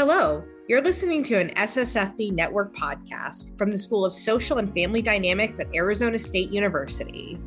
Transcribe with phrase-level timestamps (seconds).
[0.00, 5.02] Hello, you're listening to an SSFD Network podcast from the School of Social and Family
[5.02, 7.38] Dynamics at Arizona State University.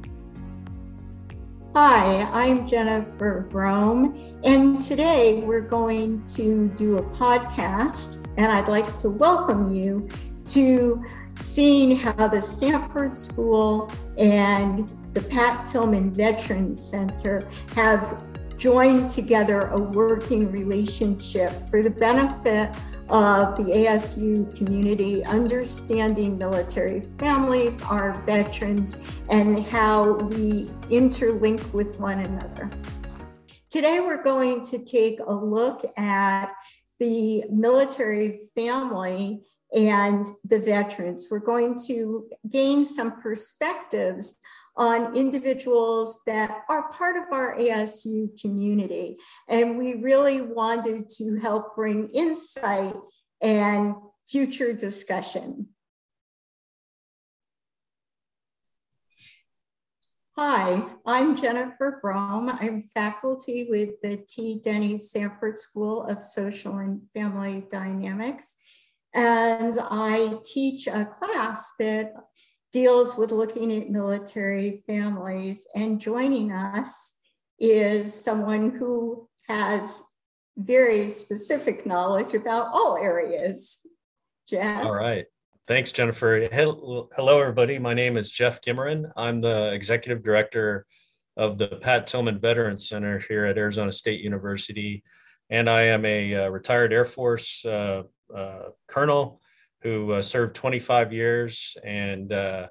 [1.73, 8.97] Hi, I'm Jennifer Brome, and today we're going to do a podcast, and I'd like
[8.97, 10.07] to welcome you
[10.45, 11.03] to
[11.41, 18.21] seeing how the Sanford School and the Pat Tillman Veterans Center have
[18.63, 22.69] joined together a working relationship for the benefit
[23.09, 32.19] of the ASU community, understanding military families, our veterans, and how we interlink with one
[32.19, 32.69] another.
[33.69, 36.53] Today, we're going to take a look at
[37.01, 39.41] the military family
[39.75, 41.27] and the veterans.
[41.29, 44.37] We're going to gain some perspectives
[44.75, 49.17] on individuals that are part of our ASU community.
[49.47, 52.95] And we really wanted to help bring insight
[53.41, 53.95] and
[54.27, 55.67] future discussion.
[60.35, 62.49] Hi, I'm Jennifer Brome.
[62.49, 64.59] I'm faculty with the T.
[64.63, 68.55] Denny Sanford School of Social and Family Dynamics.
[69.13, 72.13] And I teach a class that
[72.73, 75.67] deals with looking at military families.
[75.75, 77.13] And joining us
[77.59, 80.01] is someone who has
[80.57, 83.77] very specific knowledge about all areas.
[84.49, 84.83] Jeff.
[84.83, 85.25] All right.
[85.67, 86.49] Thanks, Jennifer.
[86.51, 87.79] Hello, everybody.
[87.79, 89.09] My name is Jeff Guimarin.
[89.15, 90.85] I'm the executive director
[91.37, 95.03] of the Pat Tillman Veterans Center here at Arizona State University.
[95.49, 98.03] And I am a uh, retired Air Force uh,
[98.35, 99.41] uh, colonel
[99.83, 102.67] who uh, served 25 years and uh,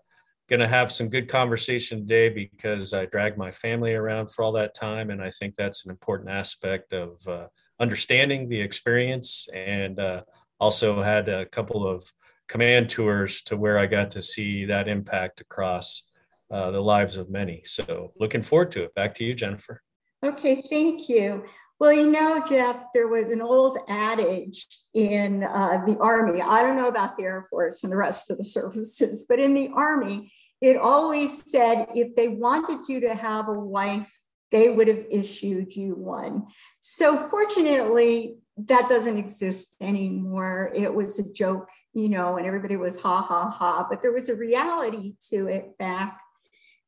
[0.48, 4.52] going to have some good conversation today because I dragged my family around for all
[4.52, 5.10] that time.
[5.10, 7.46] And I think that's an important aspect of uh,
[7.78, 10.22] understanding the experience and uh,
[10.58, 12.10] also had a couple of
[12.48, 16.04] command tours to where I got to see that impact across
[16.50, 17.62] uh, the lives of many.
[17.64, 18.94] So looking forward to it.
[18.94, 19.82] Back to you, Jennifer.
[20.24, 21.44] Okay, thank you.
[21.80, 26.40] Well, you know, Jeff, there was an old adage in uh, the Army.
[26.40, 29.54] I don't know about the Air Force and the rest of the services, but in
[29.54, 34.16] the Army, it always said if they wanted you to have a wife,
[34.52, 36.44] they would have issued you one.
[36.80, 40.70] So, fortunately, that doesn't exist anymore.
[40.72, 44.28] It was a joke, you know, and everybody was ha ha ha, but there was
[44.28, 46.20] a reality to it back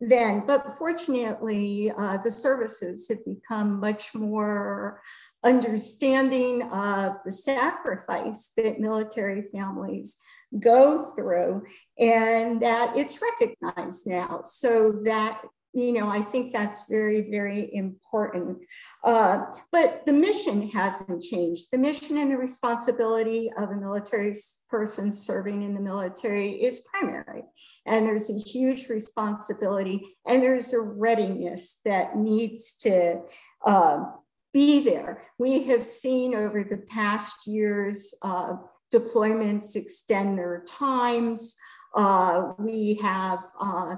[0.01, 0.45] then.
[0.47, 5.01] But fortunately, uh, the services have become much more
[5.43, 10.17] understanding of the sacrifice that military families
[10.59, 11.65] go through
[11.99, 15.43] and that it's recognized now so that
[15.75, 18.59] you know i think that's very very important.
[19.03, 19.39] Uh,
[19.73, 21.71] but the mission hasn't changed.
[21.71, 24.35] The mission and the responsibility of a military
[24.69, 27.43] person serving in the military is primary.
[27.87, 33.21] And there's a huge responsibility and there's a readiness that needs to
[33.67, 34.05] uh,
[34.53, 35.23] be there.
[35.39, 38.55] We have seen over the past years uh,
[38.95, 41.57] deployments extend their times.
[41.95, 43.97] Uh, we have uh,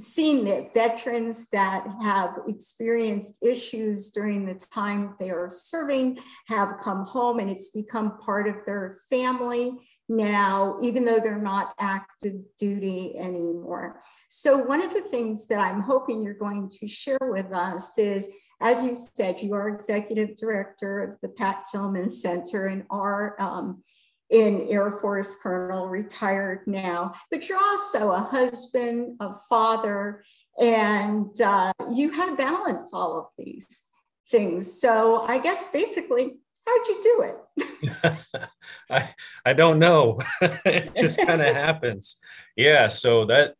[0.00, 7.04] seen that veterans that have experienced issues during the time they are serving have come
[7.04, 9.72] home and it's become part of their family
[10.08, 14.00] now, even though they're not active duty anymore.
[14.28, 18.28] So, one of the things that I'm hoping you're going to share with us is,
[18.60, 23.82] as you said, you are executive director of the Pat Tillman Center and are um,
[24.30, 30.22] in Air Force Colonel, retired now, but you're also a husband, a father,
[30.58, 33.82] and uh, you had to balance all of these
[34.28, 34.80] things.
[34.80, 36.36] So I guess basically,
[36.66, 38.48] how'd you do it?
[38.90, 39.10] I
[39.44, 40.20] I don't know.
[40.64, 42.16] it just kind of happens.
[42.56, 42.86] Yeah.
[42.86, 43.54] So that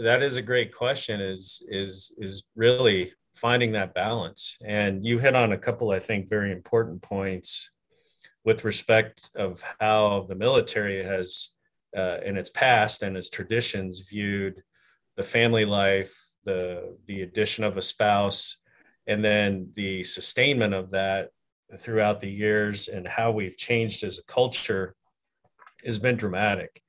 [0.00, 1.20] that is a great question.
[1.20, 6.28] Is is is really finding that balance, and you hit on a couple, I think,
[6.28, 7.70] very important points
[8.44, 11.50] with respect of how the military has
[11.96, 14.62] uh, in its past and its traditions viewed
[15.16, 18.56] the family life the the addition of a spouse
[19.06, 21.28] and then the sustainment of that
[21.76, 24.94] throughout the years and how we've changed as a culture
[25.84, 26.82] has been dramatic.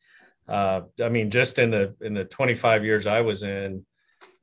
[0.48, 3.86] Uh, i mean just in the in the 25 years i was in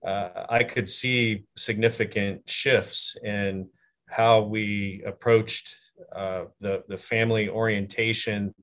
[0.07, 3.69] uh, i could see significant shifts in
[4.09, 5.77] how we approached
[6.15, 8.55] uh, the the family orientation,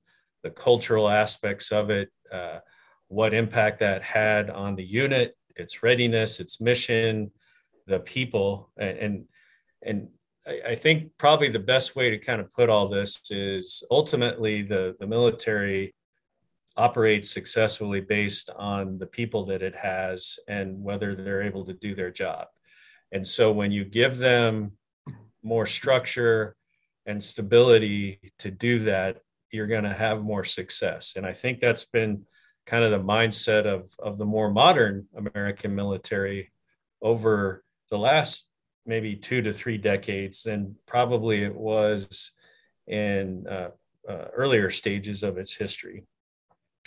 [0.42, 2.58] the cultural aspects of it, uh,
[3.08, 7.30] what impact that had on the unit, its readiness, its mission,
[7.86, 9.24] the people, and
[9.82, 10.08] and,
[10.46, 14.62] I, I think probably the best way to kind of put all this is ultimately
[14.62, 15.94] the the military
[16.76, 21.94] operates successfully based on the people that it has and whether they're able to do
[21.94, 22.46] their job.
[23.10, 24.72] And so when you give them
[25.42, 26.54] more structure
[27.08, 31.14] and stability to do that, you're going to have more success.
[31.16, 32.26] And I think that's been
[32.66, 36.52] kind of the mindset of, of the more modern American military
[37.00, 38.44] over the last
[38.84, 42.32] maybe two to three decades than probably it was
[42.86, 43.70] in uh,
[44.06, 46.04] uh, earlier stages of its history.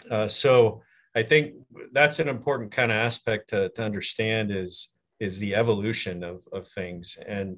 [0.10, 0.84] Uh, so
[1.16, 1.56] I think
[1.92, 4.90] that's an important kind of aspect to, to understand is
[5.20, 7.58] is the evolution of, of things and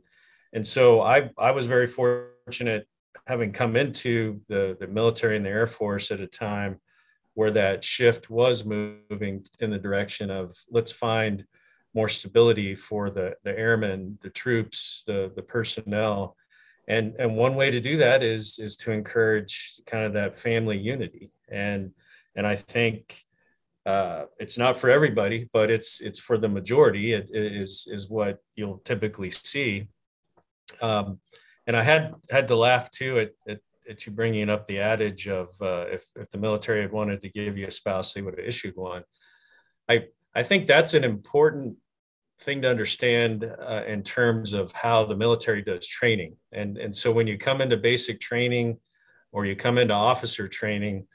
[0.53, 2.87] and so I I was very fortunate
[3.27, 6.79] having come into the the military and the Air Force at a time
[7.33, 11.45] where that shift was moving in the direction of let's find
[11.93, 16.35] more stability for the the airmen, the troops, the the personnel,
[16.87, 20.77] and and one way to do that is is to encourage kind of that family
[20.77, 21.91] unity and
[22.35, 23.23] and I think
[23.85, 27.13] uh, it's not for everybody, but it's it's for the majority.
[27.13, 29.87] It, it is is what you'll typically see.
[30.81, 31.19] Um,
[31.67, 33.59] and I had had to laugh too at, at,
[33.89, 37.29] at you bringing up the adage of uh, if if the military had wanted to
[37.29, 39.03] give you a spouse, they would have issued one.
[39.89, 41.77] I I think that's an important
[42.41, 46.35] thing to understand uh, in terms of how the military does training.
[46.51, 48.79] And and so when you come into basic training,
[49.31, 51.07] or you come into officer training,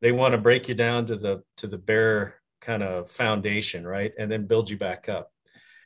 [0.00, 4.12] they want to break you down to the to the bare kind of foundation right
[4.18, 5.32] and then build you back up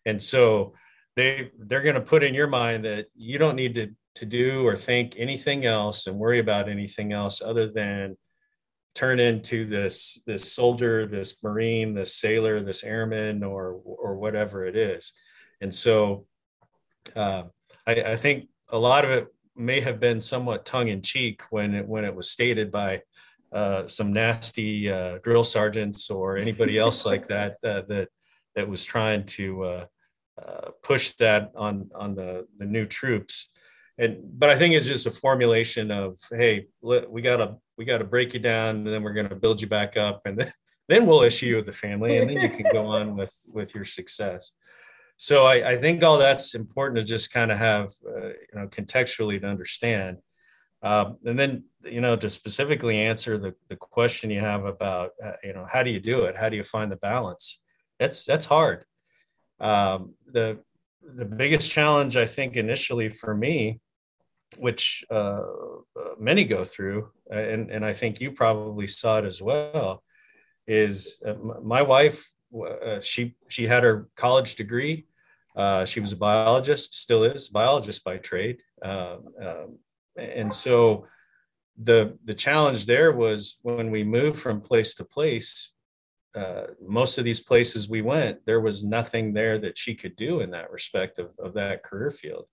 [0.06, 0.74] and so
[1.16, 4.66] they they're going to put in your mind that you don't need to to do
[4.66, 8.16] or think anything else and worry about anything else other than
[8.94, 14.76] turn into this this soldier this marine this sailor this airman or or whatever it
[14.76, 15.12] is.
[15.60, 16.26] And so
[17.16, 17.44] uh,
[17.86, 21.74] I, I think a lot of it may have been somewhat tongue in cheek when
[21.74, 23.02] it when it was stated by
[23.52, 28.08] uh, some nasty uh, drill sergeants or anybody else like that uh, that
[28.54, 29.86] that was trying to
[30.38, 33.48] uh, uh, push that on on the the new troops.
[33.98, 38.34] And but I think it's just a formulation of hey, we gotta we gotta break
[38.34, 40.52] you down, and then we're gonna build you back up, and then,
[40.88, 43.74] then we'll issue you with the family, and then you can go on with with
[43.74, 44.52] your success.
[45.16, 49.40] So I, I think all that's important to just kind of have you know contextually
[49.40, 50.18] to understand.
[50.84, 55.32] Um, and then, you know, to specifically answer the, the question you have about, uh,
[55.42, 56.36] you know, how do you do it?
[56.36, 57.58] How do you find the balance?
[57.98, 58.84] That's, that's hard.
[59.60, 60.58] Um, the,
[61.16, 63.80] the biggest challenge, I think, initially for me,
[64.56, 65.42] which uh,
[66.18, 70.02] many go through, uh, and, and I think you probably saw it as well,
[70.66, 75.06] is uh, my wife, uh, she, she had her college degree.
[75.56, 78.60] Uh, she was a biologist, still is biologist by trade.
[78.82, 79.78] Um, um
[80.16, 81.06] and so
[81.82, 85.72] the the challenge there was when we moved from place to place
[86.34, 90.40] uh, most of these places we went there was nothing there that she could do
[90.40, 92.46] in that respect of, of that career field.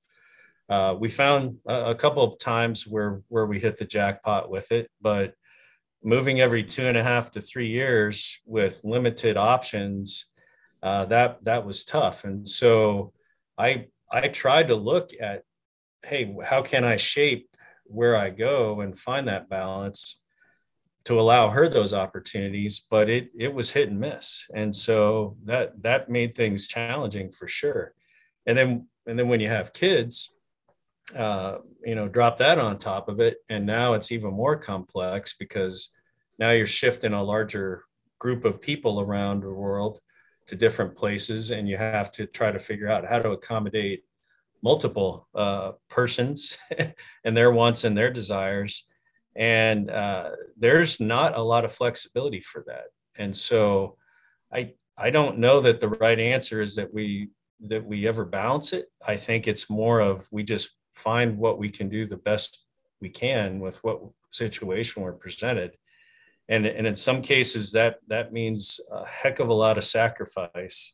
[0.69, 4.71] Uh, we found a, a, couple of times where where we hit the jackpot with
[4.71, 5.33] it but
[6.03, 10.25] moving every two and a half to three years with limited options
[10.83, 12.23] uh, that that was tough.
[12.23, 13.13] And so
[13.57, 15.43] i i tried to look at
[16.05, 17.51] hey how can i shape
[17.91, 20.20] where I go and find that balance
[21.03, 24.45] to allow her those opportunities but it it was hit and miss.
[24.53, 27.93] And so that that made things challenging for sure.
[28.45, 30.35] And then and then when you have kids
[31.15, 33.37] uh, you know drop that on top of it.
[33.49, 35.89] And now it's even more complex because
[36.39, 37.83] now you're shifting a larger
[38.19, 39.99] group of people around the world
[40.47, 41.51] to different places.
[41.51, 44.03] And you have to try to figure out how to accommodate
[44.63, 46.57] multiple uh, persons
[47.23, 48.83] and their wants and their desires
[49.35, 52.85] and uh, there's not a lot of flexibility for that.
[53.15, 53.97] And so
[54.53, 57.29] i i don't know that the right answer is that we
[57.61, 58.87] that we ever balance it.
[59.07, 62.63] I think it's more of we just find what we can do the best
[62.99, 65.77] we can with what situation we're presented.
[66.49, 70.93] And and in some cases that that means a heck of a lot of sacrifice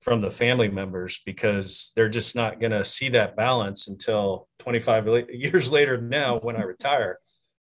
[0.00, 5.28] from the family members because they're just not going to see that balance until 25
[5.30, 7.18] years later now when i retire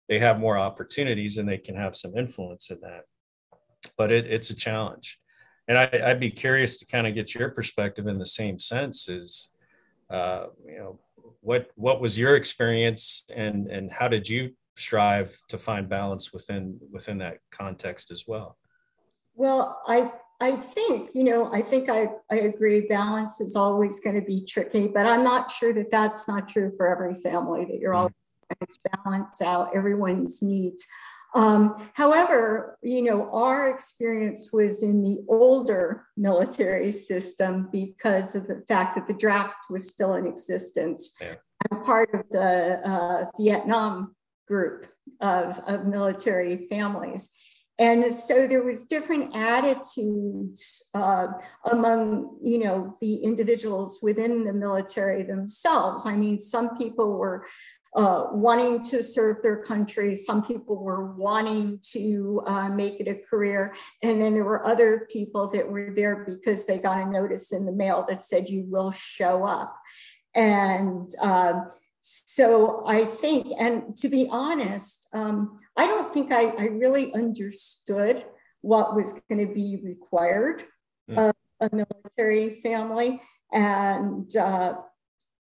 [0.08, 3.04] they have more opportunities and they can have some influence in that.
[3.96, 5.18] But it, it's a challenge.
[5.68, 9.08] And I, would be curious to kind of get your perspective in the same sense
[9.08, 9.48] is
[10.10, 10.98] uh, you know
[11.40, 16.78] what what was your experience and and how did you strive to find balance within
[16.90, 18.56] within that context as well?
[19.34, 20.10] Well i
[20.40, 24.44] I think, you know, I think I, I agree balance is always going to be
[24.44, 27.98] tricky, but I'm not sure that that's not true for every family, that you're mm-hmm.
[27.98, 28.14] always
[29.04, 30.86] balance out everyone's needs.
[31.34, 38.64] Um, however, you know, our experience was in the older military system because of the
[38.68, 41.14] fact that the draft was still in existence.
[41.20, 41.34] Yeah.
[41.70, 44.14] I'm part of the uh, Vietnam
[44.46, 44.86] group
[45.20, 47.30] of, of military families.
[47.80, 51.28] And so there was different attitudes uh,
[51.70, 56.04] among, you know, the individuals within the military themselves.
[56.04, 57.46] I mean, some people were
[57.96, 60.14] uh, wanting to serve their country.
[60.14, 63.74] Some people were wanting to uh, make it a career.
[64.02, 67.64] And then there were other people that were there because they got a notice in
[67.64, 69.74] the mail that said, you will show up.
[70.34, 76.66] And um, so I think, and to be honest, um, I don't think I, I,
[76.66, 78.24] really understood
[78.60, 80.64] what was going to be required
[81.10, 81.18] mm.
[81.28, 83.20] of a military family.
[83.52, 84.76] And uh,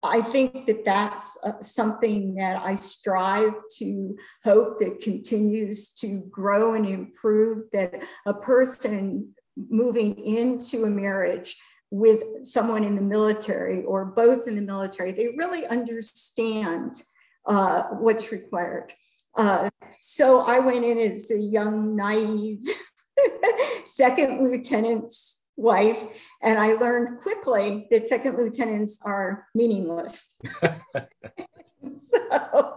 [0.03, 6.73] I think that that's uh, something that I strive to hope that continues to grow
[6.73, 11.55] and improve, that a person moving into a marriage
[11.89, 17.01] with someone in the military or both in the military, they really understand
[17.45, 18.91] uh, what's required.
[19.37, 19.69] Uh,
[19.99, 22.67] so I went in as a young, naive
[23.85, 26.01] second lieutenant's wife,
[26.41, 30.39] and I learned quickly that second lieutenants are meaningless.
[31.97, 32.75] so,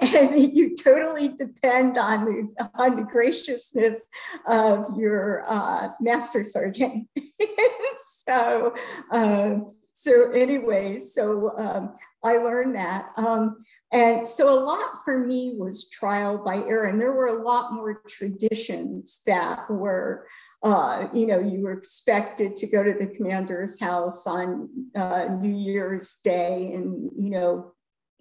[0.00, 4.06] and you totally depend on the on the graciousness
[4.46, 7.08] of your uh, master sergeant.
[8.26, 8.74] so,
[9.10, 13.10] um, so anyway, so um, I learned that.
[13.16, 16.84] Um, and so a lot for me was trial by error.
[16.84, 20.26] And there were a lot more traditions that were,
[20.62, 25.54] uh, you know, you were expected to go to the commander's house on uh, New
[25.54, 27.72] Year's Day and, you know,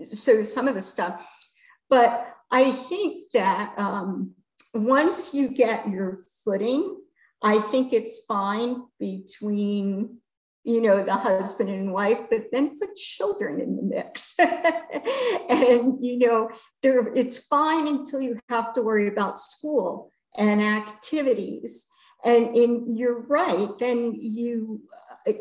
[0.03, 1.27] so some of the stuff.
[1.89, 4.35] But I think that um,
[4.73, 6.97] once you get your footing,
[7.41, 10.19] I think it's fine between
[10.67, 14.35] you know, the husband and wife, but then put children in the mix.
[15.49, 16.49] and, you know,
[16.83, 21.85] there, it's fine until you have to worry about school and activities.
[22.27, 24.81] And in, you're right, then you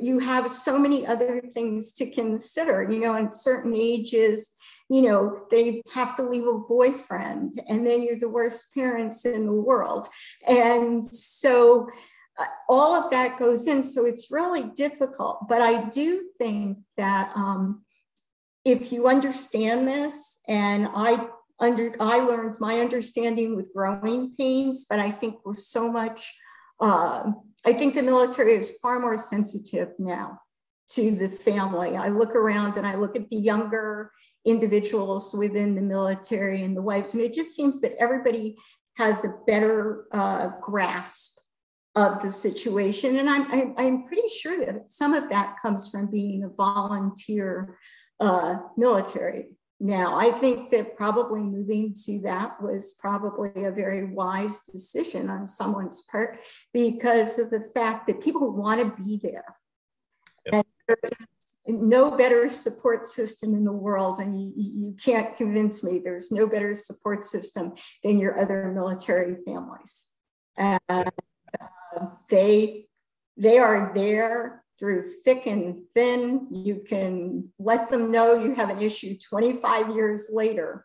[0.00, 2.90] you have so many other things to consider.
[2.90, 4.50] You know, in certain ages,
[4.88, 9.46] you know, they have to leave a boyfriend, and then you're the worst parents in
[9.46, 10.08] the world.
[10.48, 11.88] And so
[12.38, 13.84] uh, all of that goes in.
[13.84, 15.48] So it's really difficult.
[15.48, 17.84] But I do think that um,
[18.64, 21.28] if you understand this, and I
[21.58, 26.34] under I learned my understanding with growing pains, but I think we're so much.
[26.80, 27.32] Uh,
[27.64, 30.40] I think the military is far more sensitive now
[30.90, 31.96] to the family.
[31.96, 34.12] I look around and I look at the younger
[34.44, 38.56] individuals within the military and the wives, and it just seems that everybody
[38.96, 41.38] has a better uh, grasp
[41.96, 43.16] of the situation.
[43.16, 47.78] And I'm, I'm, I'm, pretty sure that some of that comes from being a volunteer
[48.20, 49.55] uh, military.
[49.78, 55.46] Now, I think that probably moving to that was probably a very wise decision on
[55.46, 56.38] someone's part
[56.72, 59.56] because of the fact that people want to be there.
[60.50, 60.66] Yep.
[61.68, 66.30] And no better support system in the world, and you, you can't convince me there's
[66.30, 70.06] no better support system than your other military families.
[70.56, 71.04] And uh,
[72.30, 72.86] they
[73.36, 76.48] they are there through thick and thin.
[76.50, 80.84] You can let them know you have an issue 25 years later,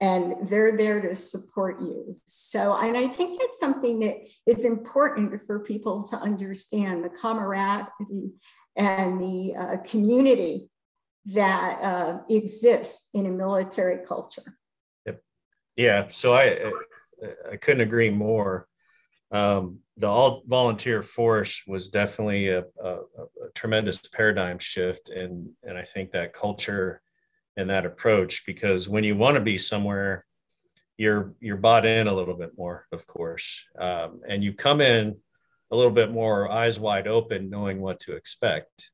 [0.00, 2.14] and they're there to support you.
[2.26, 8.30] So, and I think that's something that is important for people to understand the camaraderie
[8.76, 10.70] and the uh, community
[11.26, 14.56] that uh, exists in a military culture.
[15.06, 15.22] Yep.
[15.76, 16.06] Yeah.
[16.10, 16.72] So I
[17.50, 18.66] I couldn't agree more.
[19.30, 25.76] Um, the all volunteer force was definitely a, a, a, tremendous paradigm shift and and
[25.78, 27.00] i think that culture
[27.56, 30.24] and that approach because when you want to be somewhere
[31.00, 33.64] you're you're bought in a little bit more of course.
[33.78, 35.16] Um, and you come in
[35.70, 38.90] a little bit more eyes wide open knowing what to expect.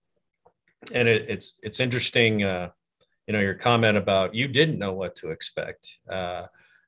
[0.94, 2.68] And it, it's it's interesting uh,
[3.26, 5.98] you know your comment about you didn't know what to expect.
[6.08, 6.46] Uh,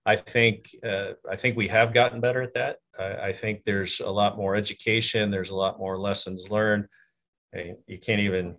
[0.08, 2.76] I think uh, I think we have gotten better at that.
[2.98, 5.30] I, I, think there's a lot more education.
[5.30, 6.86] There's a lot more lessons learned.
[7.54, 8.56] You can't even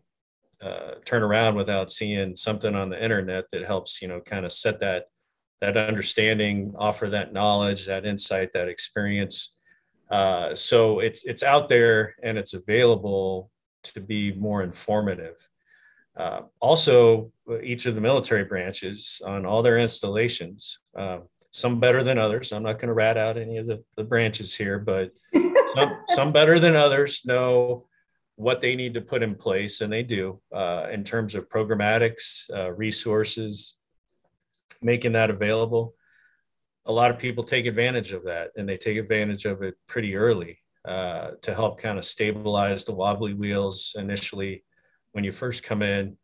[0.62, 4.52] uh, turn around without seeing something on the internet that helps you know kind of
[4.52, 5.06] set that
[5.60, 9.56] that understanding, offer that knowledge, that insight, that experience.
[10.12, 13.50] Uh, so it's it's out there and it's available
[13.86, 15.50] to be more informative.
[16.16, 17.32] Uh, also,
[17.64, 21.20] each of the military branches on all their installations, uh,
[21.52, 22.52] some better than others.
[22.52, 25.12] I'm not going to rat out any of the, the branches here, but
[25.76, 27.88] some, some better than others know
[28.36, 32.50] what they need to put in place, and they do uh, in terms of programmatics,
[32.56, 33.76] uh, resources,
[34.82, 35.94] making that available.
[36.86, 40.16] A lot of people take advantage of that, and they take advantage of it pretty
[40.16, 44.64] early uh, to help kind of stabilize the wobbly wheels initially
[45.12, 46.18] when you first come in.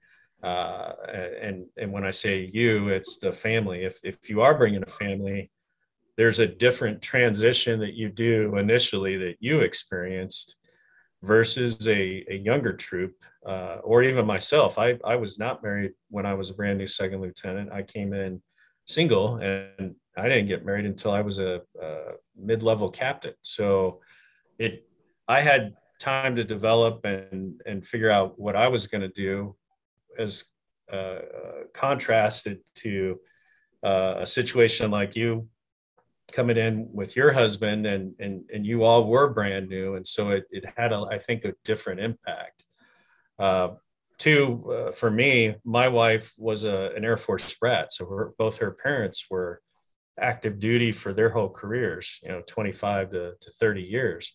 [0.44, 0.94] Uh,
[1.42, 3.84] and and when I say you, it's the family.
[3.84, 5.50] If if you are bringing a family,
[6.18, 10.56] there's a different transition that you do initially that you experienced
[11.24, 13.16] versus a, a younger troop
[13.46, 14.78] uh, or even myself.
[14.78, 17.72] I, I was not married when I was a brand new second lieutenant.
[17.72, 18.42] I came in
[18.86, 21.96] single and I didn't get married until I was a, a
[22.38, 23.34] mid-level captain.
[23.42, 24.02] So
[24.60, 24.88] it,
[25.28, 29.56] I had time to develop and, and figure out what I was going to do
[30.18, 30.46] as
[30.92, 31.20] uh, uh,
[31.74, 33.20] contrasted to
[33.84, 35.48] uh, a situation like you
[36.32, 39.96] coming in with your husband and and and you all were brand new.
[39.96, 42.66] And so it, it had a i think a different impact.
[43.38, 43.70] Uh,
[44.18, 47.92] two uh, for me my wife was a, an air force brat.
[47.92, 49.62] So her, both her parents were
[50.20, 54.34] active duty for their whole careers you know 25 to, to 30 years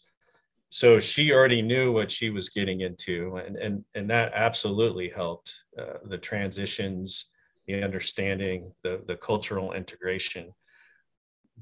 [0.70, 5.52] so she already knew what she was getting into and and, and that absolutely helped
[5.78, 7.30] uh, the transitions
[7.66, 10.52] the understanding the the cultural integration.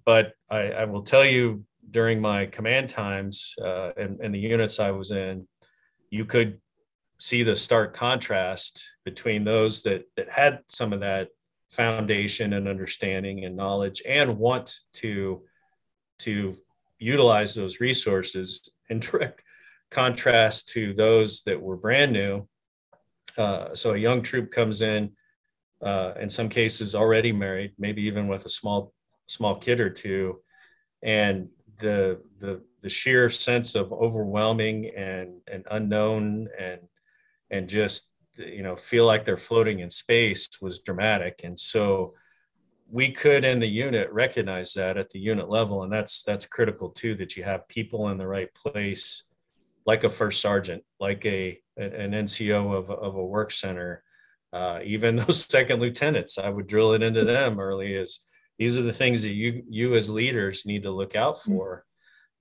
[0.04, 4.78] But I, I, will tell you during my command times uh, and, and the units
[4.78, 5.46] I was in,
[6.08, 6.60] you could
[7.18, 11.28] see the stark contrast between those that that had some of that
[11.70, 15.42] foundation and understanding and knowledge and want to
[16.20, 16.54] to
[16.98, 19.42] utilize those resources in direct
[19.90, 22.46] contrast to those that were brand new.
[23.36, 25.12] Uh, so a young troop comes in,
[25.82, 28.92] uh, in some cases already married, maybe even with a small
[29.26, 30.40] small kid or two,
[31.02, 31.48] and
[31.78, 36.80] the the the sheer sense of overwhelming and and unknown and
[37.50, 42.14] and just you know feel like they're floating in space was dramatic and so
[42.90, 46.88] we could in the unit recognize that at the unit level and that's that's critical
[46.88, 49.24] too that you have people in the right place
[49.86, 54.02] like a first sergeant like a an nco of, of a work center
[54.52, 58.20] uh, even those second lieutenants i would drill it into them early as
[58.58, 61.52] these are the things that you you as leaders need to look out mm-hmm.
[61.52, 61.84] for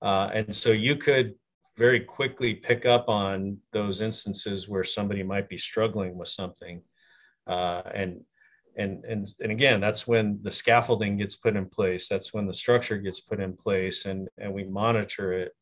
[0.00, 1.34] uh, and so you could
[1.76, 6.80] very quickly pick up on those instances where somebody might be struggling with something
[7.46, 8.20] uh, and
[8.78, 12.54] and and and again that's when the scaffolding gets put in place that's when the
[12.54, 15.52] structure gets put in place and and we monitor it.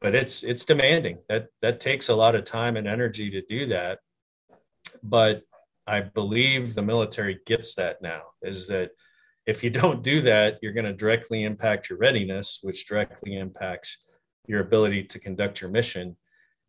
[0.00, 1.18] But it's it's demanding.
[1.28, 3.98] That that takes a lot of time and energy to do that.
[5.02, 5.42] But
[5.86, 8.90] i believe the military gets that now is that
[9.46, 13.98] if you don't do that, you're going to directly impact your readiness, which directly impacts
[14.46, 16.16] your ability to conduct your mission.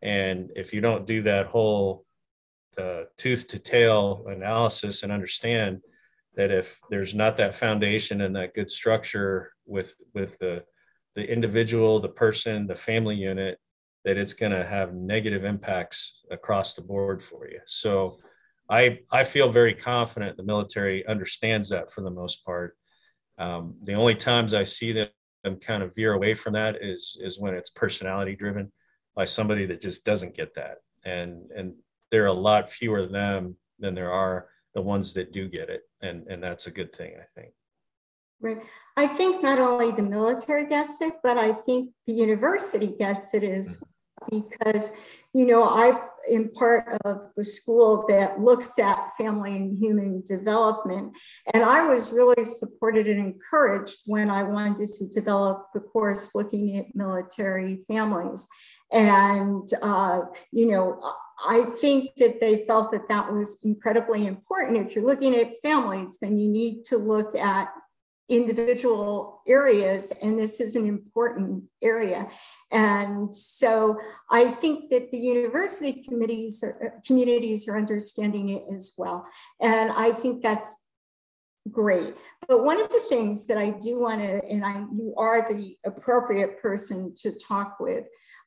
[0.02, 2.06] And if you don't do that whole
[2.80, 5.82] uh, tooth to tail analysis and understand
[6.36, 10.64] that if there's not that foundation and that good structure with with the
[11.16, 13.58] the individual, the person, the family unit,
[14.04, 17.60] that it's going to have negative impacts across the board for you.
[17.66, 18.18] So
[18.70, 22.78] I I feel very confident the military understands that for the most part.
[23.38, 25.10] Um, the only times I see them,
[25.44, 28.72] them kind of veer away from that is is when it's personality driven
[29.16, 31.74] by somebody that just doesn't get that, and and
[32.12, 35.70] there are a lot fewer of them than there are the ones that do get
[35.70, 37.54] it, and and that's a good thing, I think.
[38.42, 38.62] Right.
[38.98, 43.44] I think not only the military gets it, but I think the university gets it
[43.44, 43.90] as mm-hmm
[44.30, 44.92] because
[45.34, 46.00] you know i
[46.32, 51.16] am part of the school that looks at family and human development
[51.54, 56.78] and i was really supported and encouraged when i wanted to develop the course looking
[56.78, 58.48] at military families
[58.92, 61.00] and uh, you know
[61.48, 66.18] i think that they felt that that was incredibly important if you're looking at families
[66.20, 67.70] then you need to look at
[68.30, 72.28] individual areas, and this is an important area.
[72.72, 74.00] And so
[74.32, 79.26] I think that the university committees are, communities are understanding it as well.
[79.62, 80.76] And I think that's
[81.72, 82.16] great.
[82.48, 85.78] But one of the things that I do want to, and I you are the
[85.86, 88.06] appropriate person to talk with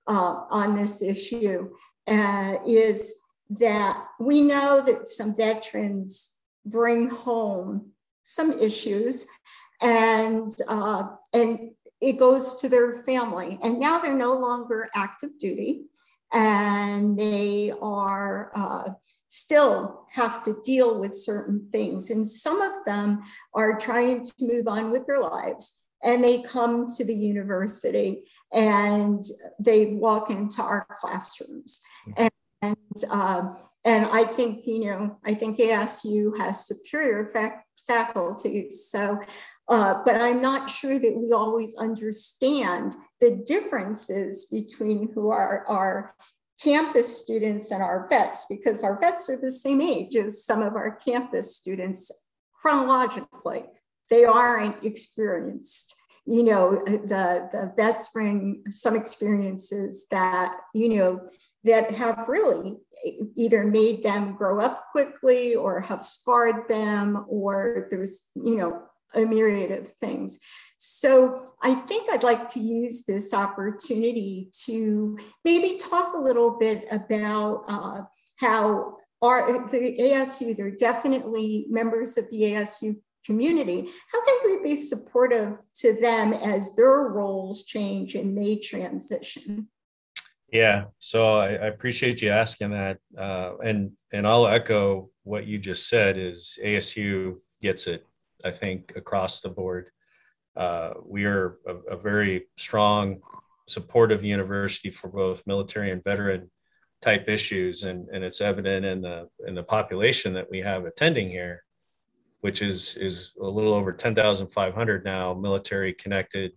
[0.09, 1.71] uh, on this issue,
[2.09, 3.15] uh, is
[3.51, 7.91] that we know that some veterans bring home
[8.25, 9.27] some issues
[9.81, 13.59] and uh, and it goes to their family.
[13.63, 15.87] And now they're no longer active duty
[16.33, 18.91] and they are uh,
[19.29, 22.11] still have to deal with certain things.
[22.11, 23.23] And some of them
[23.55, 29.25] are trying to move on with their lives and they come to the university and
[29.59, 31.81] they walk into our classrooms.
[32.17, 32.31] And,
[32.63, 32.77] and,
[33.11, 38.71] uh, and I think, you know, I think ASU has superior fac- faculty.
[38.71, 39.21] So
[39.69, 46.15] uh, but I'm not sure that we always understand the differences between who are our
[46.63, 50.75] campus students and our vets, because our vets are the same age as some of
[50.75, 52.11] our campus students
[52.61, 53.65] chronologically.
[54.11, 55.95] They aren't experienced.
[56.27, 61.21] You know, the, the vets bring some experiences that, you know,
[61.65, 62.77] that have really
[63.35, 68.83] either made them grow up quickly or have scarred them, or there's, you know,
[69.15, 70.39] a myriad of things.
[70.77, 76.87] So I think I'd like to use this opportunity to maybe talk a little bit
[76.91, 78.03] about uh,
[78.39, 82.97] how are the ASU, they're definitely members of the ASU
[83.29, 83.89] community.
[84.13, 89.69] How can we be supportive to them as their roles change and they transition?
[90.51, 95.59] Yeah, so I, I appreciate you asking that, uh, and and I'll echo what you
[95.59, 96.17] just said.
[96.17, 98.07] Is ASU gets it
[98.45, 99.91] I think, across the board.
[100.57, 103.21] Uh, we are a, a, very strong,
[103.69, 106.51] supportive university for both military and veteran
[107.01, 111.31] type issues, and, and it's evident in the in the population that we have attending
[111.31, 111.63] here,
[112.41, 116.53] which is is a little over ten thousand five hundred now, military connected,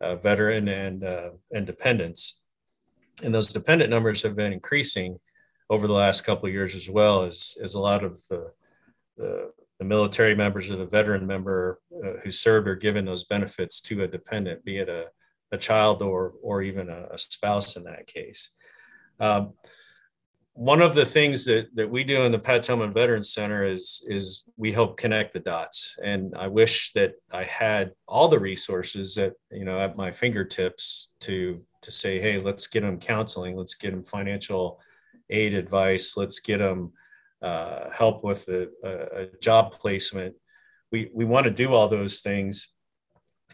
[0.00, 2.40] uh, veteran and uh, and dependents,
[3.22, 5.18] and those dependent numbers have been increasing
[5.70, 8.52] over the last couple of years as well as as a lot of the
[9.16, 13.80] the the military members or the veteran member uh, who served are given those benefits
[13.80, 15.06] to a dependent, be it a,
[15.50, 18.50] a child or, or even a, a spouse in that case.
[19.18, 19.54] Um,
[20.54, 24.04] one of the things that, that we do in the Pat Tillman Veterans Center is,
[24.06, 25.96] is we help connect the dots.
[26.04, 31.10] And I wish that I had all the resources that, you know, at my fingertips
[31.20, 34.78] to, to say, hey, let's get them counseling, let's get them financial
[35.30, 36.92] aid advice, let's get them
[37.40, 40.34] uh, help with a, a, job placement.
[40.92, 42.68] We, we want to do all those things,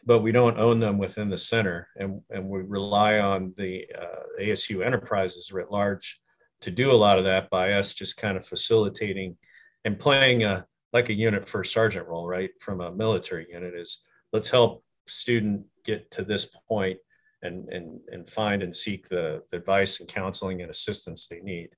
[0.05, 1.89] but we don't own them within the center.
[1.97, 6.21] And, and we rely on the uh, ASU enterprises writ large
[6.61, 9.37] to do a lot of that by us just kind of facilitating
[9.85, 12.51] and playing a, like a unit for sergeant role, right?
[12.61, 16.99] From a military unit is let's help student get to this point
[17.43, 21.71] and, and, and find and seek the, the advice and counseling and assistance they need.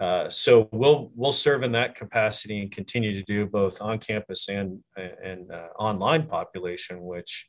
[0.00, 4.48] Uh, so we'll we'll serve in that capacity and continue to do both on campus
[4.48, 7.46] and and uh, online population, which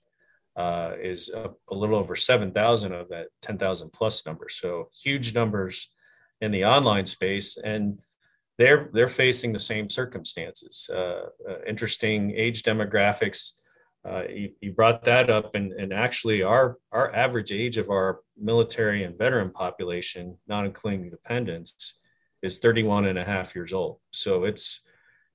[0.58, 4.50] uh, is a, a, little over seven thousand of that ten thousand plus number.
[4.50, 5.90] So huge numbers
[6.42, 8.02] in the online space, and
[8.58, 10.90] they're they're facing the same circumstances.
[10.92, 13.52] Uh, uh, interesting age demographics.
[14.04, 19.04] You, you, brought that up, and, and actually, our our average age of our military
[19.04, 21.96] and veteran population, not including dependents,
[22.42, 24.00] is 31 and a half years old.
[24.12, 24.82] So it's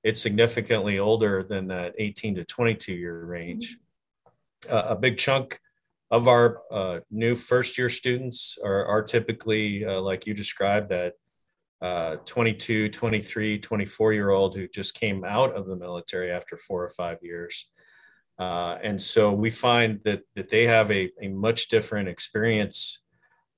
[0.03, 3.77] it's significantly older than that 18 to 22 year range.
[4.69, 5.59] Uh, a big chunk
[6.09, 11.13] of our uh, new first year students are, are typically, uh, like you described, that
[11.81, 16.83] uh, 22, 23, 24 year old who just came out of the military after four
[16.83, 17.69] or five years.
[18.39, 23.01] Uh, and so we find that, that they have a, a much different experience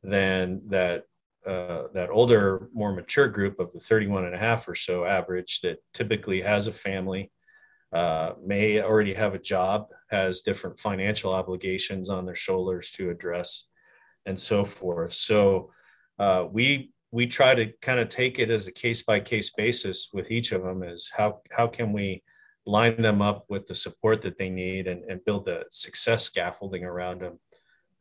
[0.04, 1.04] than that
[1.46, 5.62] uh, that older, more mature group of the 31 and a half or so average
[5.62, 7.32] that typically has a family,
[7.92, 13.66] uh, may already have a job, has different financial obligations on their shoulders to address,
[14.26, 15.14] and so forth.
[15.14, 15.72] So
[16.18, 20.10] uh, we we try to kind of take it as a case by case basis
[20.14, 20.84] with each of them.
[20.84, 22.24] Is how how can we
[22.66, 26.84] line them up with the support that they need and, and build the success scaffolding
[26.84, 27.40] around them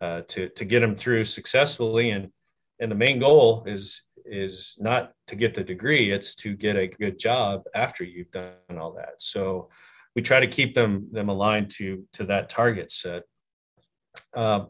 [0.00, 2.30] uh, to to get them through successfully and
[2.80, 6.86] and the main goal is is not to get the degree it's to get a
[6.86, 9.14] good job after you've done all that.
[9.18, 9.70] So
[10.14, 13.22] we try to keep them them aligned to to that target set.
[14.34, 14.66] Uh,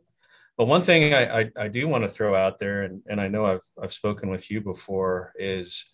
[0.56, 3.28] but one thing I, I, I, do want to throw out there and, and i
[3.28, 5.86] know i've, I've spoken with you before is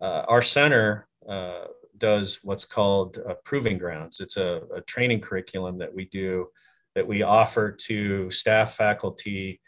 [0.00, 1.66] uh, our center uh,
[1.98, 4.20] does what's called proving grounds.
[4.20, 6.48] It's a, a training curriculum that we do
[6.94, 9.60] that we offer to staff faculty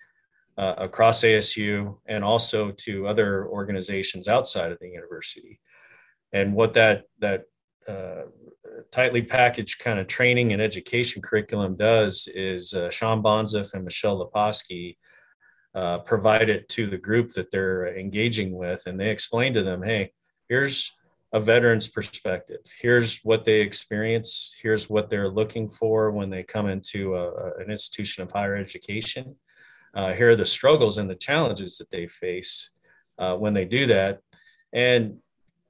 [0.59, 5.61] uh, across ASU and also to other organizations outside of the university.
[6.33, 7.45] And what that that
[7.89, 8.25] uh,
[8.91, 14.19] tightly packaged kind of training and education curriculum does is uh, Sean Bonzif and Michelle
[14.19, 14.97] Leposki
[15.75, 19.83] uh, provide it to the group that they're engaging with, and they explain to them,
[19.83, 20.13] "Hey,
[20.49, 20.93] here's
[21.33, 22.61] a veteran's perspective.
[22.81, 24.57] Here's what they experience.
[24.61, 29.37] Here's what they're looking for when they come into a, an institution of higher education.
[29.95, 32.71] Uh, here are the struggles and the challenges that they face
[33.19, 34.21] uh, when they do that.
[34.73, 35.19] And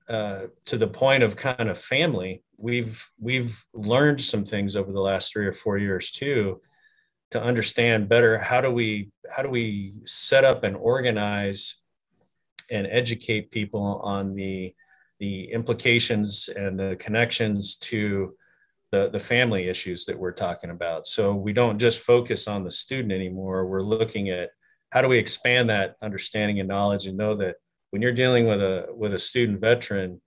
[0.09, 5.00] uh, to the point of kind of family, we've we've learned some things over the
[5.00, 6.61] last three or four years too,
[7.31, 11.76] to understand better how do we how do we set up and organize
[12.70, 14.74] and educate people on the
[15.18, 18.35] the implications and the connections to
[18.90, 21.07] the, the family issues that we're talking about.
[21.07, 23.66] So we don't just focus on the student anymore.
[23.66, 24.51] We're looking at
[24.90, 27.57] how do we expand that understanding and knowledge and know that
[27.90, 30.20] when you're dealing with a with a student veteran,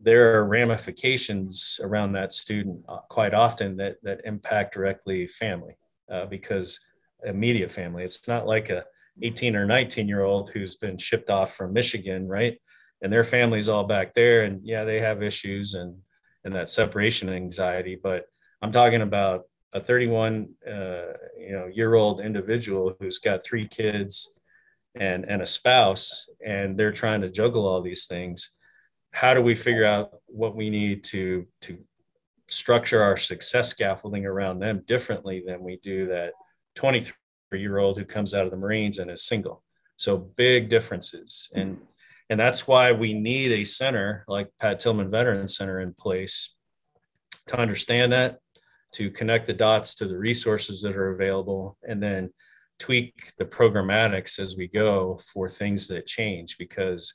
[0.00, 5.76] there are ramifications around that student uh, quite often that that impact directly family
[6.10, 6.80] uh, because
[7.24, 8.02] immediate family.
[8.04, 8.84] It's not like a
[9.22, 12.58] 18 or 19 year old who's been shipped off from Michigan, right?
[13.02, 15.96] and their family's all back there and yeah they have issues and
[16.46, 18.26] and that separation anxiety but
[18.62, 19.42] i'm talking about
[19.74, 24.36] a 31 uh, you know year old individual who's got three kids
[24.94, 28.50] and and a spouse and they're trying to juggle all these things.
[29.10, 31.78] How do we figure out what we need to to
[32.48, 36.32] structure our success scaffolding around them differently than we do that
[36.76, 39.62] 23 year old who comes out of the marines and is single?
[39.96, 41.50] So big differences.
[41.54, 41.78] And
[42.28, 46.54] and that's why we need a center like Pat Tillman Veteran Center in place
[47.46, 48.40] to understand that,
[48.92, 52.30] to connect the dots to the resources that are available, and then
[52.78, 57.14] tweak the programmatics as we go for things that change because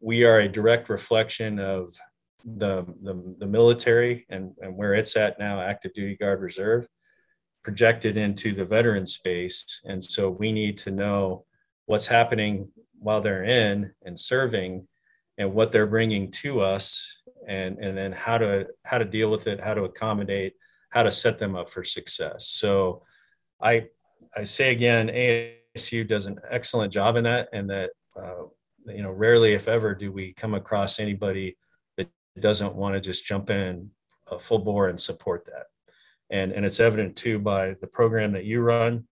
[0.00, 1.94] we are a direct reflection of
[2.44, 6.86] the, the, the military and, and where it's at now, active duty guard reserve,
[7.62, 9.80] projected into the veteran space.
[9.86, 11.46] And so we need to know
[11.86, 12.68] what's happening
[13.04, 14.86] while they're in and serving
[15.38, 19.46] and what they're bringing to us and and then how to how to deal with
[19.46, 20.54] it how to accommodate
[20.90, 22.46] how to set them up for success.
[22.48, 23.02] So
[23.60, 23.86] i
[24.36, 28.44] i say again asu does an excellent job in that and that uh,
[28.86, 31.56] you know rarely if ever do we come across anybody
[31.96, 32.08] that
[32.40, 33.90] doesn't want to just jump in
[34.38, 35.66] full bore and support that.
[36.30, 39.04] And and it's evident too by the program that you run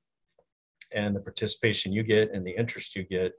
[0.92, 3.32] and the participation you get and the interest you get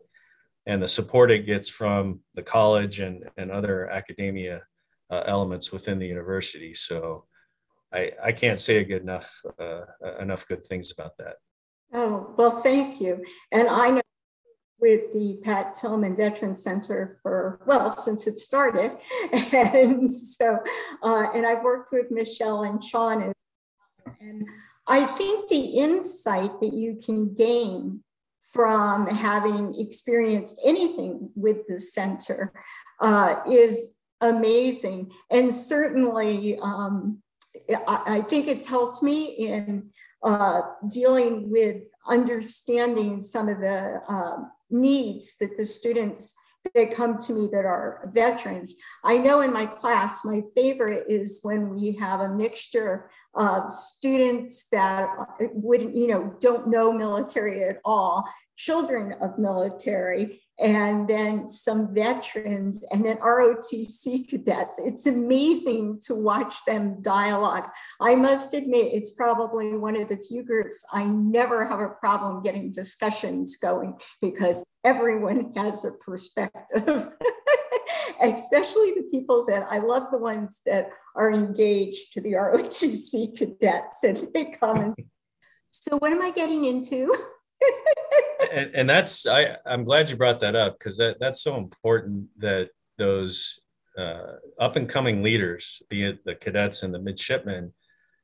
[0.66, 4.62] and the support it gets from the college and, and other academia
[5.10, 6.74] uh, elements within the university.
[6.74, 7.26] So
[7.94, 9.82] I, I can't say good enough uh,
[10.20, 11.36] enough good things about that.
[11.94, 13.24] Oh well, thank you.
[13.52, 14.02] And I know
[14.80, 18.98] with the Pat Tillman Veteran Center for well since it started,
[19.54, 20.60] and so
[21.04, 23.34] uh, and I've worked with Michelle and Sean, and,
[24.20, 24.48] and
[24.88, 28.04] I think the insight that you can gain
[28.54, 32.54] from having experienced anything with the center
[33.02, 35.12] uh, is amazing.
[35.32, 37.22] And certainly, um,
[37.88, 39.90] I, I, think it's helped me in
[40.24, 44.38] uh, dealing with understanding some of the uh,
[44.70, 46.36] needs that the students
[46.74, 48.76] that come to me that are veterans.
[49.04, 54.66] I know in my class, my favorite is when we have a mixture of students
[54.72, 61.94] that wouldn't, you know, don't know military at all, children of military, and then some
[61.94, 64.80] veterans, and then ROTC cadets.
[64.80, 67.70] It's amazing to watch them dialogue.
[68.00, 72.44] I must admit, it's probably one of the few groups I never have a problem
[72.44, 76.84] getting discussions going because everyone has a perspective.
[78.22, 84.04] Especially the people that I love the ones that are engaged to the ROTC cadets
[84.04, 84.96] and they come and
[85.72, 87.14] so what am I getting into?
[88.54, 92.28] and, and, that's I, I'm glad you brought that up because that, that's so important
[92.38, 93.60] that those
[93.98, 97.74] uh, up and coming leaders, be it the cadets and the midshipmen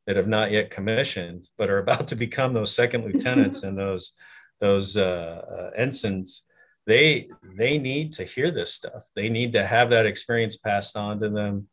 [0.08, 4.14] that have not yet commissioned but are about to become those second lieutenants and those
[4.60, 6.44] those uh, uh, ensigns,
[6.86, 9.04] they they need to hear this stuff.
[9.16, 11.68] They need to have that experience passed on to them.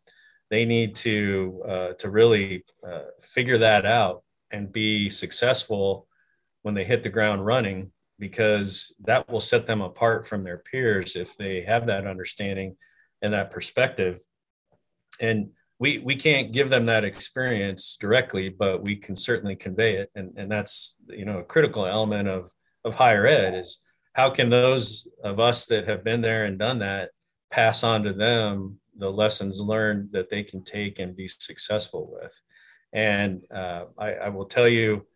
[0.51, 6.07] They need to uh, to really uh, figure that out and be successful
[6.63, 11.17] when they hit the ground running because that will set them apart from their peers
[11.17, 12.77] if they have that understanding
[13.23, 14.21] and that perspective
[15.21, 20.11] and we we can't give them that experience directly but we can certainly convey it
[20.15, 22.51] and and that's you know a critical element of
[22.85, 26.79] of higher ed is how can those of us that have been there and done
[26.79, 27.11] that
[27.51, 32.35] pass on to them the lessons learned that they can take and be successful with.
[32.93, 35.07] And uh, I, I, will tell you,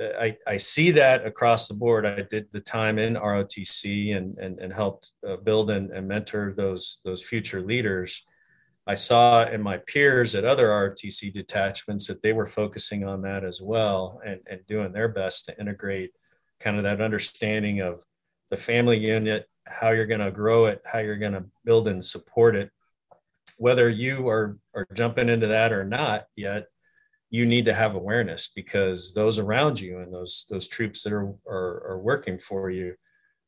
[0.00, 2.04] I, I, see that across the board.
[2.04, 6.52] I did the time in ROTC and, and, and helped uh, build and, and mentor
[6.56, 8.24] those, those future leaders.
[8.86, 13.44] I saw in my peers at other ROTC detachments that they were focusing on that
[13.44, 16.10] as well and, and doing their best to integrate
[16.60, 18.04] kind of that understanding of
[18.50, 22.04] the family unit, how you're going to grow it, how you're going to build and
[22.04, 22.70] support it.
[23.56, 26.66] Whether you are, are jumping into that or not yet,
[27.34, 31.34] you need to have awareness because those around you and those those troops that are
[31.48, 32.94] are, are working for you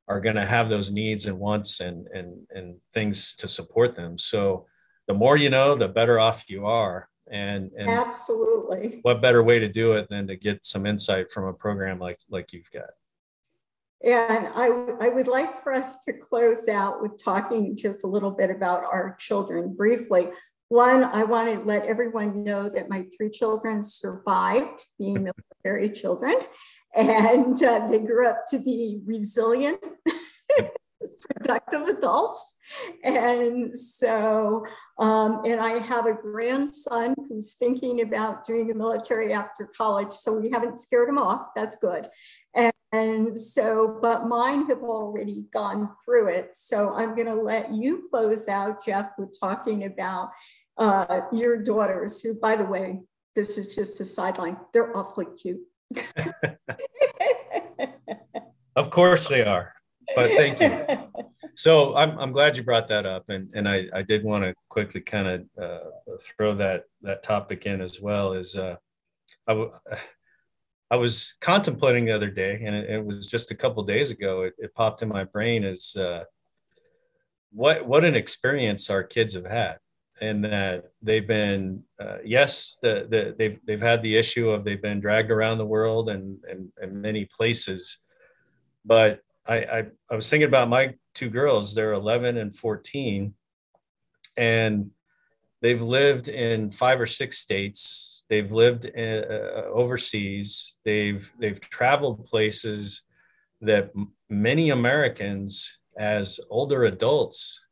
[0.08, 4.18] are going to have those needs and wants and and and things to support them.
[4.18, 4.66] So
[5.06, 7.08] the more you know, the better off you are.
[7.30, 11.44] And, and absolutely, what better way to do it than to get some insight from
[11.44, 12.90] a program like like you've got?
[14.02, 14.66] And I,
[15.00, 18.84] I would like for us to close out with talking just a little bit about
[18.84, 20.28] our children briefly.
[20.68, 25.30] One, I want to let everyone know that my three children survived being
[25.64, 26.34] military children,
[26.94, 29.78] and uh, they grew up to be resilient,
[31.20, 32.56] productive adults.
[33.04, 34.64] And so,
[34.98, 40.12] um, and I have a grandson who's thinking about doing the military after college.
[40.12, 41.48] So we haven't scared him off.
[41.54, 42.06] That's good.
[42.54, 46.50] And, and so, but mine have already gone through it.
[46.54, 50.30] So I'm going to let you close out, Jeff, with talking about
[50.78, 53.00] uh, your daughters, who, by the way,
[53.34, 55.60] this is just a sideline, they're awfully cute.
[58.76, 59.75] of course they are
[60.14, 60.98] but thank you.
[61.56, 64.54] So I'm, I'm glad you brought that up, and and I, I did want to
[64.68, 68.34] quickly kind of uh, throw that that topic in as well.
[68.34, 68.76] Is uh,
[69.46, 69.72] I, w-
[70.90, 74.42] I was contemplating the other day, and it, it was just a couple days ago.
[74.42, 76.24] It, it, popped in my brain as uh,
[77.52, 79.78] what what an experience our kids have had,
[80.20, 84.82] and that they've been uh, yes, the, the they've they've had the issue of they've
[84.82, 87.96] been dragged around the world and and, and many places,
[88.84, 91.74] but I, I, I was thinking about my two girls.
[91.74, 93.34] They're 11 and 14,
[94.36, 94.90] and
[95.62, 98.24] they've lived in five or six states.
[98.28, 100.76] They've lived in, uh, overseas.
[100.84, 103.02] They've they've traveled places
[103.60, 103.92] that
[104.28, 107.64] many Americans, as older adults,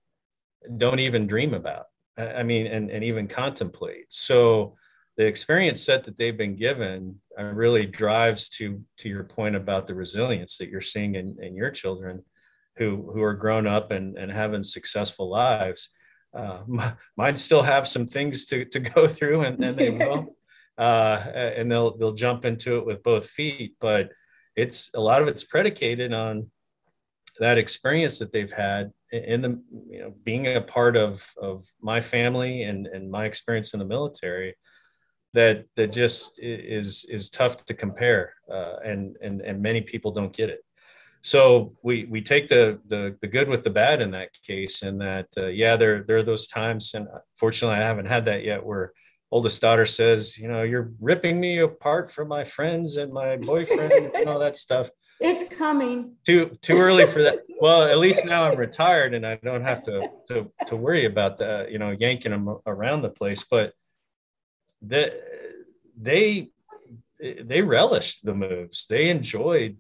[0.77, 1.87] don't even dream about.
[2.17, 4.07] I mean, and, and even contemplate.
[4.11, 4.77] So
[5.17, 9.87] the experience set that they've been given uh, really drives to to your point about
[9.87, 12.23] the resilience that you're seeing in, in your children
[12.77, 15.89] who who are grown up and, and having successful lives
[16.35, 16.61] uh,
[17.17, 20.37] mine still have some things to, to go through and, and they will
[20.79, 24.11] uh, and they'll they'll jump into it with both feet but
[24.57, 26.51] it's a lot of it's predicated on
[27.41, 32.01] that experience that they've had in the you know being a part of of my
[32.01, 34.55] family and and my experience in the military
[35.35, 40.33] that that just is is tough to compare, uh, and and and many people don't
[40.33, 40.65] get it.
[41.23, 45.01] So we we take the the the good with the bad in that case, and
[45.01, 48.65] that uh, yeah, there there are those times, and fortunately I haven't had that yet,
[48.65, 48.93] where
[49.31, 53.93] oldest daughter says, you know, you're ripping me apart from my friends and my boyfriend
[54.15, 54.89] and all that stuff.
[55.21, 56.17] It's coming.
[56.27, 57.45] Too too early for that.
[57.61, 61.39] Well, at least now I'm retired and I don't have to to to worry about
[61.39, 63.45] that, you know, yanking them around the place.
[63.45, 63.73] But
[64.89, 65.13] that
[66.01, 66.51] they
[67.21, 68.87] they relished the moves.
[68.87, 69.77] They enjoyed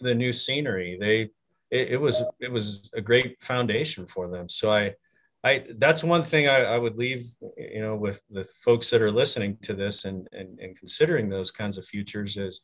[0.00, 0.96] the new scenery.
[1.00, 1.30] They
[1.70, 4.48] it, it, was it was a great foundation for them.
[4.48, 4.94] So I
[5.42, 9.10] I that's one thing I, I would leave you know with the folks that are
[9.10, 12.60] listening to this and, and and considering those kinds of futures is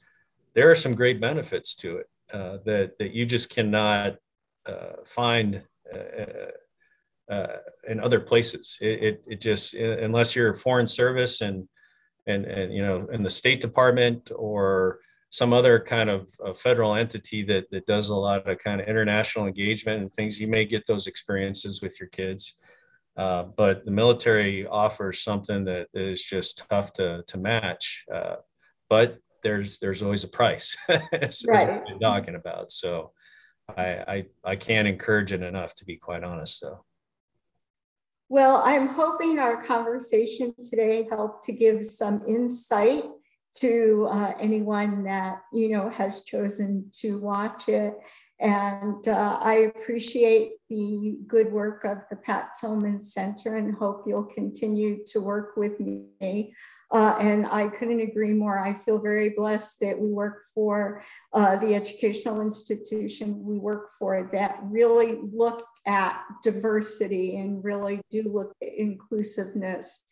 [0.54, 4.16] there are some great benefits to it uh, that that you just cannot
[4.66, 5.62] uh, find.
[5.92, 6.50] Uh,
[7.30, 7.58] uh,
[7.88, 8.76] in other places.
[8.80, 11.68] It, it, it, just unless you're foreign service and
[12.26, 17.42] and and you know in the State Department or some other kind of federal entity
[17.44, 20.86] that that does a lot of kind of international engagement and things, you may get
[20.86, 22.54] those experiences with your kids.
[23.16, 28.04] Uh, but the military offers something that is just tough to to match.
[28.12, 28.36] Uh,
[28.88, 31.68] but there's there's always a price, as, right.
[31.68, 32.72] as we've been talking about.
[32.72, 33.12] So
[33.76, 36.84] I, I I can't encourage it enough, to be quite honest, though.
[38.32, 43.04] Well, I'm hoping our conversation today helped to give some insight
[43.56, 47.92] to uh, anyone that you know has chosen to watch it.
[48.42, 54.24] And uh, I appreciate the good work of the Pat Tillman Center and hope you'll
[54.24, 56.52] continue to work with me.
[56.90, 58.58] Uh, and I couldn't agree more.
[58.58, 64.28] I feel very blessed that we work for uh, the educational institution we work for
[64.32, 70.02] that really look at diversity and really do look at inclusiveness.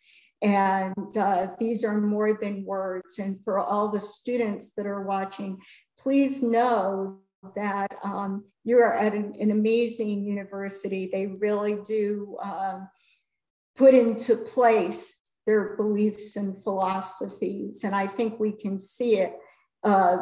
[0.41, 3.19] And uh, these are more than words.
[3.19, 5.59] And for all the students that are watching,
[5.99, 7.19] please know
[7.57, 11.09] that um, you are at an, an, amazing university.
[11.13, 12.89] They really do um,
[13.77, 17.85] put into place their beliefs and philosophies.
[17.85, 19.37] And I think we can see it
[19.83, 20.19] uh,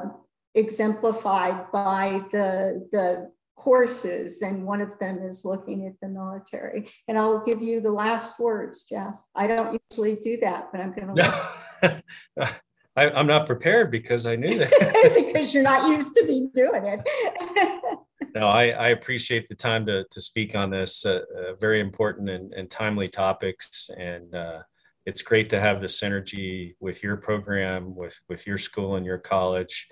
[0.54, 4.42] exemplified by the, the courses.
[4.42, 6.88] And one of them is looking at the military.
[7.08, 9.14] And I'll give you the last words, Jeff.
[9.34, 11.16] I don't usually do that, but I'm going
[12.42, 12.60] to.
[12.98, 15.12] I, am not prepared because I knew that.
[15.26, 17.98] because you're not used to me doing it.
[18.34, 22.28] no, I, I, appreciate the time to, to speak on this uh, uh, very important
[22.28, 23.88] and, and, timely topics.
[23.96, 24.62] And uh,
[25.06, 29.18] it's great to have the synergy with your program, with, with your school and your
[29.18, 29.86] college,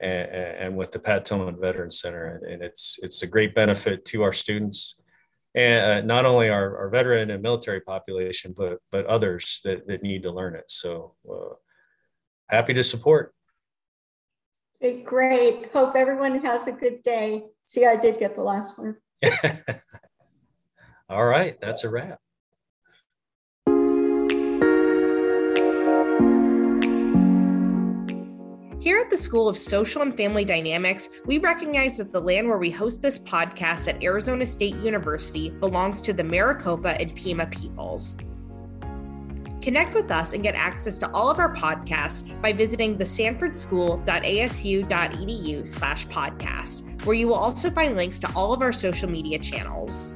[0.00, 2.40] and, and with the Pat Tillman Veterans Center.
[2.48, 4.96] And it's, it's a great benefit to our students
[5.54, 10.02] and uh, not only our, our veteran and military population, but, but others that, that
[10.02, 10.70] need to learn it.
[10.70, 11.54] So uh,
[12.48, 13.34] happy to support.
[14.82, 15.70] Okay, great.
[15.72, 17.44] Hope everyone has a good day.
[17.64, 18.96] See, I did get the last one.
[21.08, 22.20] All right, that's a wrap.
[28.86, 32.58] Here at the School of Social and Family Dynamics, we recognize that the land where
[32.58, 38.16] we host this podcast at Arizona State University belongs to the Maricopa and Pima peoples.
[39.66, 46.06] Connect with us and get access to all of our podcasts by visiting thesanfordschool.asu.edu slash
[46.06, 50.14] podcast, where you will also find links to all of our social media channels.